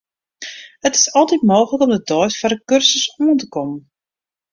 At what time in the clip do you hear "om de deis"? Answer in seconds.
1.87-2.35